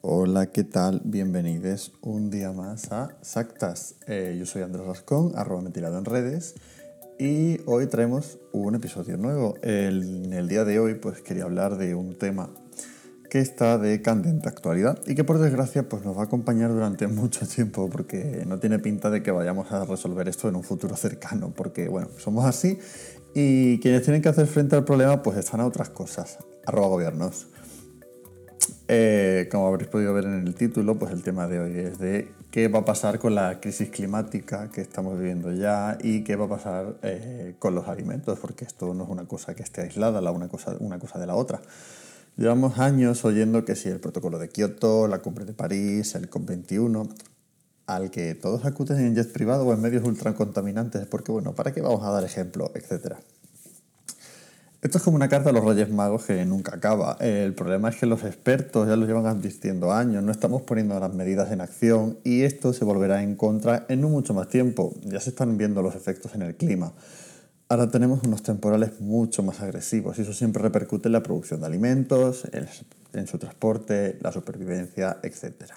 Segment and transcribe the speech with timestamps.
[0.00, 1.00] Hola, ¿qué tal?
[1.04, 3.96] Bienvenidos un día más a Sactas.
[4.06, 6.54] Eh, yo soy Andrés Rascón, arroba metilado en redes,
[7.18, 9.54] y hoy traemos un episodio nuevo.
[9.62, 12.48] en el día de hoy pues quería hablar de un tema
[13.28, 17.06] que está de candente actualidad y que por desgracia pues nos va a acompañar durante
[17.08, 20.94] mucho tiempo porque no tiene pinta de que vayamos a resolver esto en un futuro
[20.94, 22.78] cercano porque bueno, somos así
[23.34, 27.48] y quienes tienen que hacer frente al problema pues están a otras cosas, arroba gobiernos.
[28.88, 32.32] Eh, como habréis podido ver en el título, pues el tema de hoy es de
[32.50, 36.46] qué va a pasar con la crisis climática que estamos viviendo ya y qué va
[36.46, 40.20] a pasar eh, con los alimentos, porque esto no es una cosa que esté aislada
[40.20, 41.60] la una cosa, una cosa de la otra.
[42.36, 47.08] Llevamos años oyendo que si el protocolo de Kioto, la cumbre de París, el COP21,
[47.86, 51.80] al que todos acuden en jet privado o en medios ultracontaminantes, porque bueno, ¿para qué
[51.80, 52.70] vamos a dar ejemplo?
[52.74, 53.18] Etcétera.
[54.80, 57.16] Esto es como una carta a los Reyes Magos que nunca acaba.
[57.18, 61.12] El problema es que los expertos ya lo llevan advirtiendo años, no estamos poniendo las
[61.12, 64.94] medidas en acción y esto se volverá en contra en no mucho más tiempo.
[65.02, 66.92] Ya se están viendo los efectos en el clima.
[67.68, 71.66] Ahora tenemos unos temporales mucho más agresivos y eso siempre repercute en la producción de
[71.66, 72.46] alimentos,
[73.12, 75.72] en su transporte, la supervivencia, etc.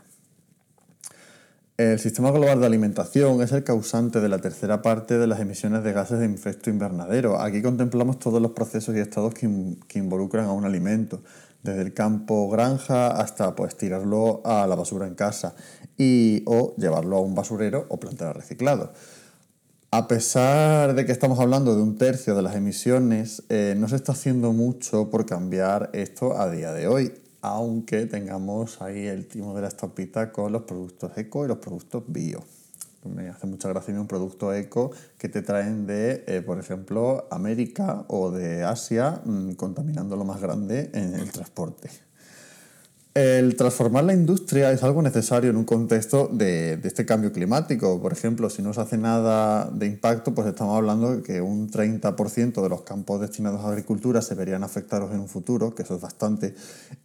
[1.81, 5.83] El sistema global de alimentación es el causante de la tercera parte de las emisiones
[5.83, 7.41] de gases de efecto invernadero.
[7.41, 9.47] Aquí contemplamos todos los procesos y estados que,
[9.97, 11.23] involucran a un alimento,
[11.63, 15.55] desde el campo granja hasta pues, tirarlo a la basura en casa
[15.97, 18.93] y, o llevarlo a un basurero o plantar reciclado.
[19.89, 23.95] A pesar de que estamos hablando de un tercio de las emisiones, eh, no se
[23.95, 29.55] está haciendo mucho por cambiar esto a día de hoy aunque tengamos ahí el timo
[29.55, 32.43] de la estampita con los productos eco y los productos bio.
[33.03, 38.05] Me hace mucha gracia un producto eco que te traen de, eh, por ejemplo, América
[38.07, 41.89] o de Asia, mm, contaminando lo más grande en el transporte.
[43.13, 48.01] El transformar la industria es algo necesario en un contexto de, este cambio climático.
[48.01, 51.69] Por ejemplo, si no se hace nada de impacto, pues estamos hablando de que un
[51.69, 55.95] 30% de los campos destinados a agricultura se verían afectados en un futuro, que eso
[55.95, 56.55] es bastante.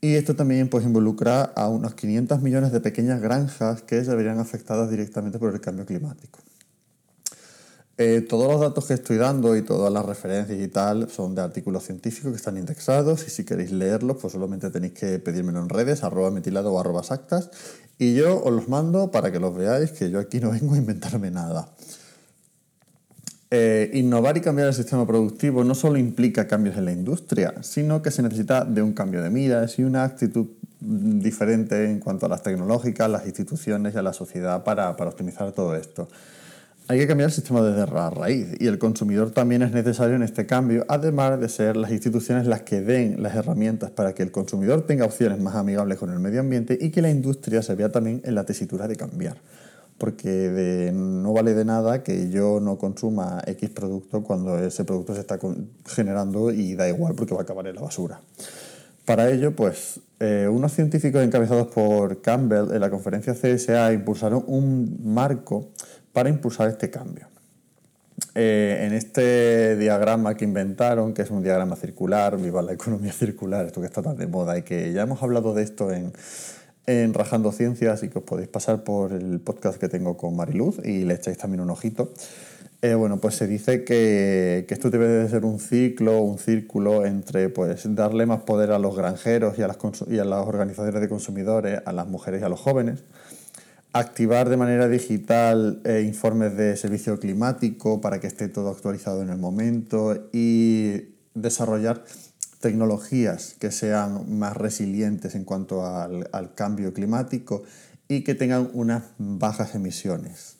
[0.00, 4.38] Y esto también pues, involucra a unos 500 millones de pequeñas granjas que se verían
[4.38, 6.38] afectadas directamente por el cambio climático.
[7.98, 11.40] Eh, todos los datos que estoy dando y todas las referencias y tal son de
[11.40, 15.70] artículos científicos que están indexados y si queréis leerlos pues solamente tenéis que pedírmelo en
[15.70, 17.50] redes, arroba metilado o arroba sactas
[17.98, 20.76] y yo os los mando para que los veáis que yo aquí no vengo a
[20.76, 21.70] inventarme nada.
[23.50, 28.02] Eh, innovar y cambiar el sistema productivo no solo implica cambios en la industria, sino
[28.02, 30.48] que se necesita de un cambio de miras y una actitud
[30.80, 35.52] diferente en cuanto a las tecnológicas, las instituciones y a la sociedad para, para optimizar
[35.52, 36.08] todo esto.
[36.88, 40.22] Hay que cambiar el sistema desde la raíz y el consumidor también es necesario en
[40.22, 44.30] este cambio, además de ser las instituciones las que den las herramientas para que el
[44.30, 47.90] consumidor tenga opciones más amigables con el medio ambiente y que la industria se vea
[47.90, 49.38] también en la tesitura de cambiar.
[49.98, 55.22] Porque no vale de nada que yo no consuma X producto cuando ese producto se
[55.22, 55.40] está
[55.86, 58.20] generando y da igual porque va a acabar en la basura.
[59.06, 64.98] Para ello, pues, eh, unos científicos encabezados por Campbell en la conferencia CSA impulsaron un
[65.04, 65.70] marco
[66.16, 67.26] para impulsar este cambio.
[68.34, 73.66] Eh, en este diagrama que inventaron, que es un diagrama circular, viva la economía circular,
[73.66, 76.14] esto que está tan de moda y que ya hemos hablado de esto en,
[77.12, 81.04] Rajando Ciencias y que os podéis pasar por el podcast que tengo con Mariluz y
[81.04, 82.14] le echáis también un ojito.
[82.80, 87.50] Eh, bueno, pues se dice que, esto debe de ser un ciclo, un círculo entre
[87.50, 92.06] pues, darle más poder a los granjeros y a las organizaciones de consumidores, a las
[92.06, 93.02] mujeres y a los jóvenes,
[93.98, 99.30] activar de manera digital eh, informes de servicio climático para que esté todo actualizado en
[99.30, 102.04] el momento y desarrollar
[102.60, 107.62] tecnologías que sean más resilientes en cuanto al, cambio climático
[108.08, 110.56] y que tengan unas bajas emisiones.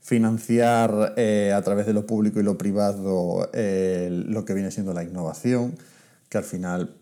[0.00, 4.94] Financiar eh, a través de lo público y lo privado eh, lo que viene siendo
[4.94, 5.76] la innovación,
[6.28, 6.97] que al final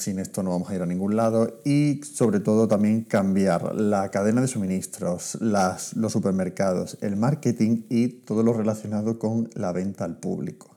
[0.00, 1.60] sin esto no vamos a ir a ningún lado.
[1.64, 8.42] Y sobre todo también cambiar la cadena de suministros, los supermercados, el marketing y todo
[8.42, 10.70] lo relacionado con la venta al público.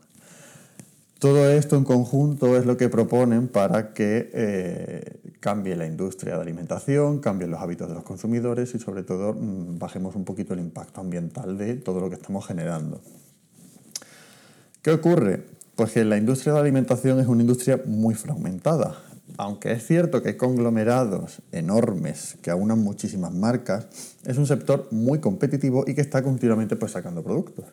[1.24, 6.42] Todo esto en conjunto es lo que proponen para que eh, cambie la industria de
[6.42, 10.60] alimentación, cambien los hábitos de los consumidores y sobre todo mm, bajemos un poquito el
[10.60, 13.00] impacto ambiental de todo lo que estamos generando.
[14.82, 15.46] ¿Qué ocurre?
[15.78, 18.98] Pues que la industria de alimentación es una industria muy fragmentada
[19.38, 23.88] aunque es cierto que hay conglomerados enormes que aunan muchísimas marcas,
[24.26, 27.66] es un sector muy competitivo y que está continuamente pues, sacando productos.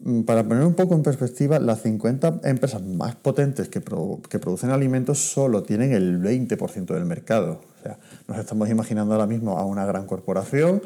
[0.00, 5.18] Mm, para poner un poco en perspectiva, las 50 empresas más potentes que, producen alimentos
[5.18, 7.60] solo tienen el 20% del mercado.
[7.82, 10.82] sea, nos estamos imaginando ahora mismo a una gran corporación,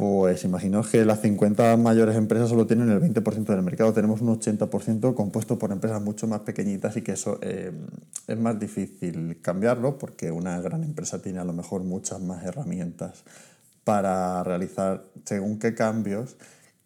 [0.00, 4.28] pues imaginaos que las 50 mayores empresas solo tienen el 20% del mercado, tenemos un
[4.40, 7.70] 80% compuesto por empresas mucho más pequeñitas y que eso eh,
[8.26, 13.24] es más difícil cambiarlo porque una gran empresa tiene a lo mejor muchas más herramientas
[13.84, 16.38] para realizar según qué cambios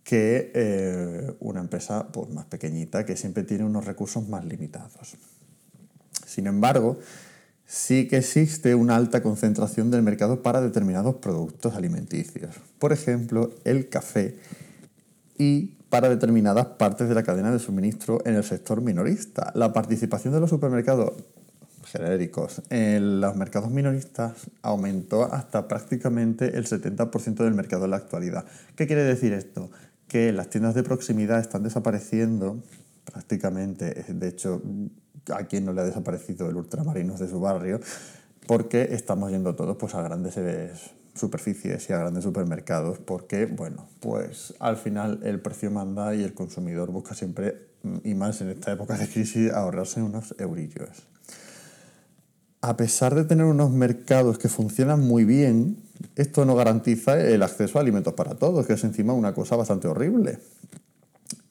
[0.03, 5.15] que eh, una empresa pues, más pequeñita que siempre tiene unos recursos más limitados.
[6.27, 6.99] Sin embargo,
[7.67, 12.55] sí que existe una alta concentración del mercado para determinados productos alimenticios.
[12.79, 14.37] Por ejemplo, el café
[15.39, 19.53] y para determinadas partes de la cadena de suministro en el sector minorista.
[19.55, 21.13] La participación de los supermercados
[21.85, 24.33] genéricos en los mercados minoristas
[24.63, 28.45] aumentó hasta prácticamente el 70% del mercado en la actualidad.
[28.75, 29.71] ¿Qué quiere decir esto?
[30.09, 32.61] Que las tiendas de proximidad están desapareciendo
[33.05, 34.05] prácticamente.
[34.09, 34.63] De hecho,
[35.33, 37.81] a quien no le ha desaparecido el ultramarinos de su barrio,
[38.47, 40.73] porque estamos yendo todos pues, a grandes eh,
[41.15, 46.35] superficies y a grandes supermercados, porque, bueno, pues al final el precio manda y el
[46.35, 47.69] consumidor busca siempre,
[48.03, 51.07] y más en esta época de crisis, ahorrarse unos eurillos.
[52.61, 55.77] A pesar de tener unos mercados que funcionan muy bien,
[56.17, 59.87] esto no garantiza el acceso a alimentos para todos, que es encima una cosa bastante
[59.87, 60.39] horrible.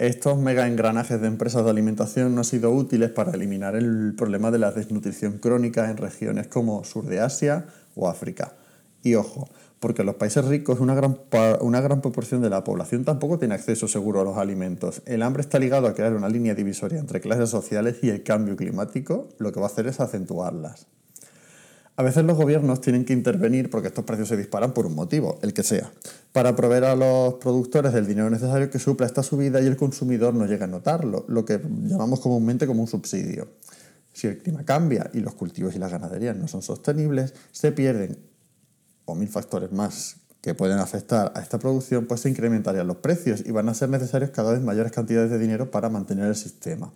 [0.04, 4.52] Estos mega engranajes de empresas de alimentación no han sido útiles para eliminar el problema
[4.52, 8.52] de la desnutrición crónica en regiones como sur de Asia o África.
[9.02, 9.48] Y ojo,
[9.80, 11.20] porque en los países ricos una gran,
[11.62, 15.02] una gran proporción de la población tampoco tiene acceso seguro a los alimentos.
[15.06, 18.58] El hambre está ligado a crear una línea divisoria entre clases sociales y el cambio
[18.58, 20.86] climático lo que va a hacer es acentuarlas.
[21.96, 25.38] A veces los gobiernos tienen que intervenir porque estos precios se disparan por un motivo,
[25.44, 25.92] el que sea,
[26.32, 30.34] para proveer a los productores del dinero necesario que supla esta subida y el consumidor
[30.34, 33.48] no llega a notarlo, lo que llamamos comúnmente como un subsidio.
[34.12, 38.18] Si el clima cambia y los cultivos y las ganaderías no son sostenibles, se pierden,
[39.06, 43.44] o mil factores más que pueden afectar a esta producción, pues se incrementarían los precios
[43.46, 46.92] y van a ser necesarios cada vez mayores cantidades de dinero para mantener el sistema.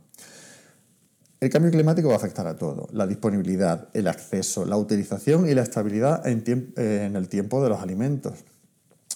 [1.39, 5.53] El cambio climático va a afectar a todo, la disponibilidad, el acceso, la utilización y
[5.53, 8.43] la estabilidad en, el tiempo de los alimentos,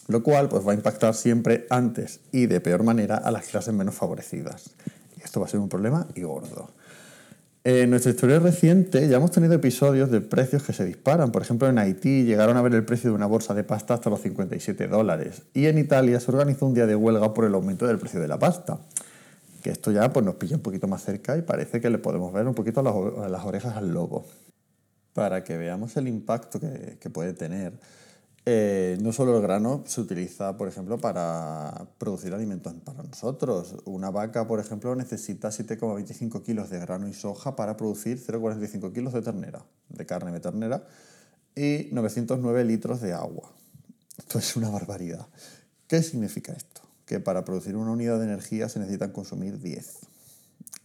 [0.07, 3.73] lo cual pues, va a impactar siempre antes y de peor manera a las clases
[3.73, 4.69] menos favorecidas.
[5.23, 6.69] Esto va a ser un problema y gordo.
[7.63, 11.31] En nuestra historia reciente ya hemos tenido episodios de precios que se disparan.
[11.31, 14.11] Por ejemplo, en Haití llegaron a ver el precio de una bolsa de pasta hasta
[14.11, 15.43] los 57 dólares.
[15.55, 18.27] Y en Italia se organizó un día de huelga por el aumento del precio de
[18.27, 18.79] la pasta
[19.61, 22.33] que esto ya pues, nos pilla un poquito más cerca y parece que le podemos
[22.33, 24.25] ver un poquito las, orejas al lobo.
[25.13, 27.73] Para que veamos el impacto que, puede tener.
[28.45, 33.75] Eh, no solo el grano se utiliza, por ejemplo, para producir alimentos para nosotros.
[33.85, 39.13] Una vaca, por ejemplo, necesita 7,25 kilos de grano y soja para producir 0,45 kilos
[39.13, 40.83] de ternera, de carne de ternera,
[41.55, 43.51] y 909 litros de agua.
[44.17, 45.27] Esto es una barbaridad.
[45.87, 46.81] ¿Qué significa esto?
[47.11, 49.99] Que para producir una unidad de energía se necesitan consumir 10.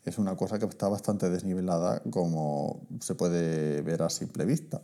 [0.04, 4.82] Es una cosa que está bastante desnivelada como se puede ver a simple vista.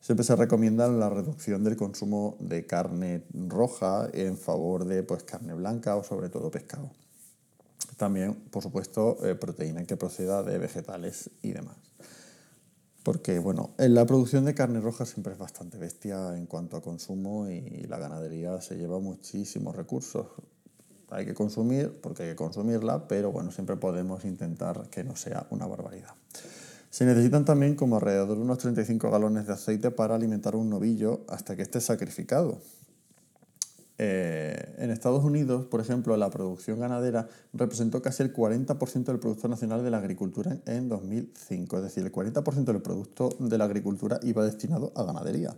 [0.00, 5.52] Siempre se recomienda la reducción del consumo de carne roja en favor de pues, carne
[5.54, 6.92] blanca o sobre todo pescado.
[7.96, 11.76] También, por supuesto, eh, proteína que proceda de vegetales y demás.
[13.02, 16.82] Porque, bueno, en la producción de carne roja siempre es bastante bestia en cuanto a
[16.82, 20.26] consumo y la ganadería se lleva muchísimos recursos.
[21.10, 25.46] Hay que consumir porque hay que consumirla, pero bueno, siempre podemos intentar que no sea
[25.50, 26.14] una barbaridad.
[26.90, 31.20] Se necesitan también como alrededor de unos 35 galones de aceite para alimentar un novillo
[31.28, 32.58] hasta que esté sacrificado.
[34.02, 39.46] Eh, en Estados Unidos, por ejemplo, la producción ganadera representó casi el 40% del Producto
[39.46, 41.76] Nacional de la Agricultura en 2005.
[41.76, 45.54] Es decir, el 40% del producto de la agricultura iba destinado a ganadería.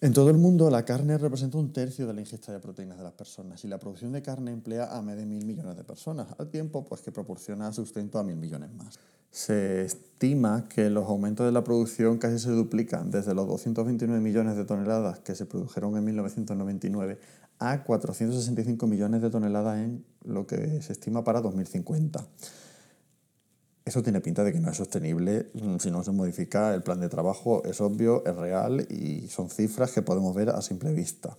[0.00, 3.02] En todo el mundo, la carne representa un tercio de la ingesta de proteínas de
[3.02, 6.28] las personas y la producción de carne emplea a más de mil millones de personas,
[6.38, 8.96] al tiempo pues, que proporciona sustento a mil millones más.
[9.30, 14.56] Se estima que los aumentos de la producción casi se duplican desde los 229 millones
[14.56, 17.18] de toneladas que se produjeron en 1999
[17.58, 22.26] a 465 millones de toneladas en lo que se estima para 2050.
[23.84, 27.08] Eso tiene pinta de que no es sostenible si no se modifica el plan de
[27.08, 31.36] trabajo, es obvio, es real y son cifras que podemos ver a simple vista.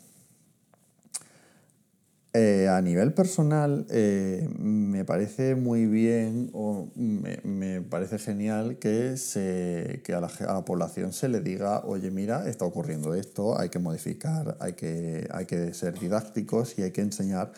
[2.32, 10.04] Eh, a nivel personal, eh, me parece muy bien o me, parece genial que, se,
[10.14, 14.74] a, la, población se le diga, oye, mira, está ocurriendo esto, hay que modificar, hay
[14.74, 17.52] que, hay que ser didácticos y hay que enseñar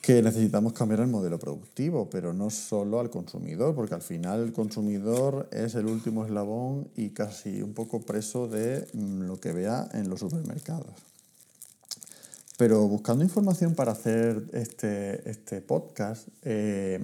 [0.00, 4.52] que necesitamos cambiar el modelo productivo, pero no solo al consumidor, porque al final el
[4.54, 9.88] consumidor es el último eslabón y casi un poco preso de mm, lo que vea
[9.92, 11.13] en los supermercados.
[12.56, 17.00] Pero buscando información para hacer este, este podcast, eh,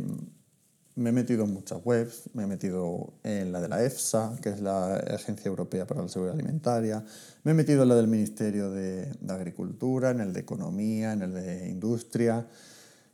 [0.94, 4.50] me he metido en muchas webs, me he metido en la de la EFSA, que
[4.50, 7.04] es la Agencia Europea para la Seguridad Alimentaria,
[7.42, 11.22] me he metido en la del Ministerio de, de Agricultura, en el de Economía, en
[11.22, 12.46] el de Industria,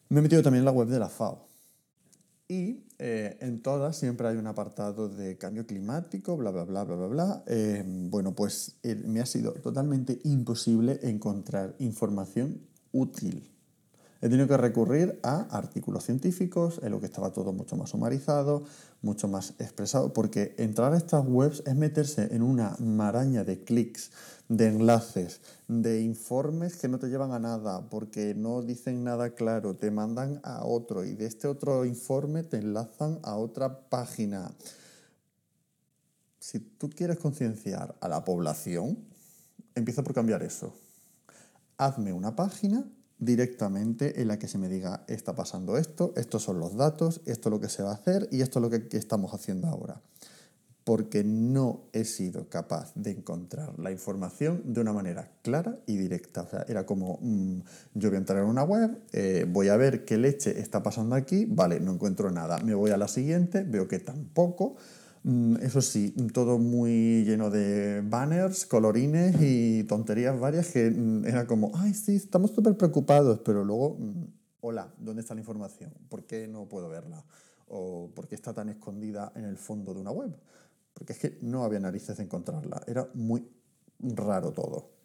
[0.09, 1.46] me he metido también en la web de la FAO.
[2.49, 6.97] Y eh, en todas siempre hay un apartado de cambio climático, bla, bla, bla, bla,
[6.97, 7.45] bla, bla.
[7.47, 12.61] Eh, bueno, pues eh, me ha sido totalmente imposible encontrar información
[12.93, 13.50] útil.
[14.26, 18.64] He tenido que recurrir a artículos científicos, en lo que estaba todo mucho más sumarizado,
[19.00, 24.11] mucho más expresado, porque entrar a estas webs es meterse en una maraña de clics
[24.49, 29.76] de enlaces, de informes que no te llevan a nada porque no dicen nada claro,
[29.76, 34.50] te mandan a otro y de este otro informe te enlazan a otra página.
[36.40, 38.99] Si tú quieres concienciar a la población,
[39.76, 40.75] empieza por cambiar eso.
[41.78, 42.85] Hazme una página
[43.18, 47.49] directamente en la que se me diga, está pasando esto, estos son los datos, esto
[47.49, 50.02] es lo que se va a hacer y esto es lo que estamos haciendo ahora
[50.87, 56.42] porque no he sido capaz de encontrar la información de una manera clara y directa.
[56.42, 57.58] O sea, era como, mm,
[57.94, 61.16] yo voy a entrar en una web, eh, voy a ver qué leche está pasando
[61.16, 64.76] aquí, vale, no encuentro nada, me voy a la siguiente, veo que tampoco.
[65.28, 71.47] Mm, eso sí, todo muy lleno de banners, colorines y tonterías varias que mm, era
[71.47, 73.99] como, ay, sí, estamos súper preocupados, pero luego,
[74.61, 75.92] hola, ¿dónde está la información?
[76.09, 77.25] ¿Por qué no puedo verla?
[77.68, 80.33] ¿O por qué está tan escondida en el fondo de una web?
[80.97, 83.47] porque es que no había narices de encontrarla, era muy
[84.00, 84.96] raro todo.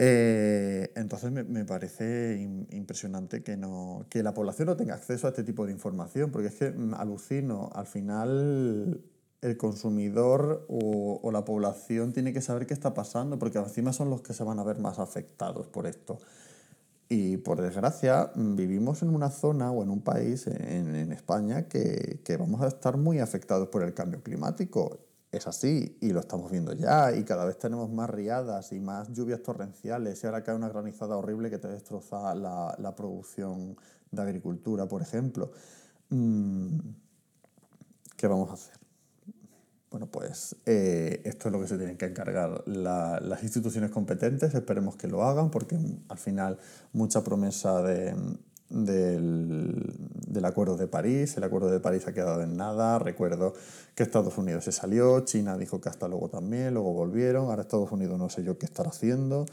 [0.00, 2.38] Eh, entonces me, parece
[2.70, 6.48] impresionante que, no, que la población no tenga acceso a este tipo de información, porque
[6.48, 9.02] es que mm, alucino, al final
[9.40, 14.10] el consumidor o, o, la población tiene que saber qué está pasando, porque encima son
[14.10, 16.18] los que se van a ver más afectados por esto.
[17.08, 22.20] Y por desgracia vivimos en una zona o en un país, en, en España, que,
[22.22, 25.07] que, vamos a estar muy afectados por el cambio climático.
[25.30, 29.12] Es así y lo estamos viendo ya y cada vez tenemos más riadas y más
[29.12, 33.76] lluvias torrenciales y ahora cae una granizada horrible que te destroza la, la producción
[34.10, 35.50] de agricultura, por ejemplo.
[36.08, 36.78] Mm,
[38.16, 38.78] ¿Qué vamos a hacer?
[39.90, 44.96] Bueno, pues eh, esto es lo que se tienen que encargar las instituciones competentes, esperemos
[44.96, 46.58] que lo hagan, porque al final
[46.92, 48.14] mucha promesa de,
[48.70, 49.74] del,
[50.26, 53.54] del, Acuerdo de París, el Acuerdo de París ha quedado en nada, recuerdo
[53.94, 57.90] que Estados Unidos se salió, China dijo que hasta luego también, luego volvieron, ahora Estados
[57.92, 59.46] Unidos no sé yo qué estará haciendo,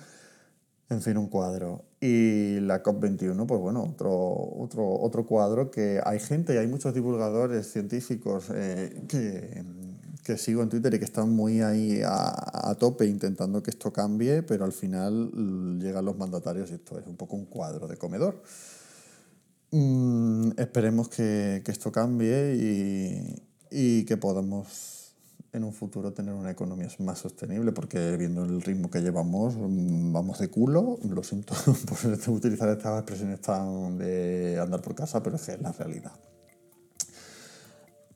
[0.89, 1.85] en fin, un cuadro.
[1.99, 6.93] Y la COP21, pues bueno, otro, otro, otro cuadro que hay gente y hay muchos
[6.93, 9.63] divulgadores científicos eh, que
[10.25, 14.41] que sigo en Twitter y que están muy ahí a, tope intentando que esto cambie,
[14.41, 15.29] pero al final
[15.79, 18.41] llegan los mandatarios y esto es un poco un cuadro de comedor.
[19.77, 25.17] Mm, esperemos que, que, esto cambie y, y, que podamos
[25.51, 30.13] en un futuro tener una economía más sostenible, porque viendo el ritmo que llevamos, mm,
[30.13, 30.97] vamos de culo.
[31.03, 31.53] Lo siento
[31.89, 36.13] por utilizar estas expresiones tan de andar por casa, pero es que es la realidad.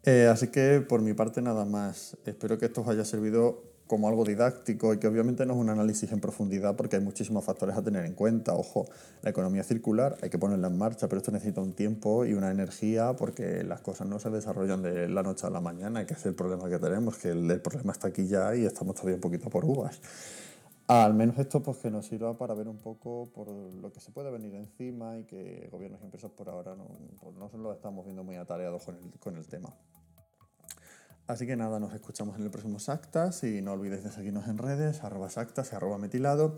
[0.06, 2.16] Eh, así que por mi parte nada más.
[2.26, 5.70] Espero que esto os haya servido como algo didáctico y que obviamente no es un
[5.72, 8.54] análisis en profundidad porque hay muchísimos factores a tener en cuenta.
[8.54, 8.86] Ojo,
[9.24, 12.52] la economía circular hay que ponerla en marcha, pero esto necesita un tiempo y una
[12.52, 16.24] energía porque las cosas no se desarrollan de la noche a la mañana, que es
[16.28, 19.22] el problema que tenemos, que el, el problema está aquí ya y estamos todavía un
[19.22, 20.00] poquito por uvas.
[20.86, 24.12] Al menos esto pues que nos sirva para ver un poco por lo que se
[24.12, 26.86] puede venir encima y que gobiernos y empresas por ahora no,
[27.20, 29.74] pues no lo estamos viendo muy atareados con el, con el tema.
[31.30, 34.58] Así que nada, nos escuchamos en el próximo Sactas y no olvidéis de seguirnos en
[34.58, 36.56] redes, arroba Sactas y arroba metilado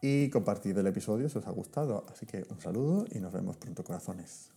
[0.00, 2.06] y compartir el episodio si os ha gustado.
[2.10, 4.55] Así que un saludo y nos vemos pronto corazones.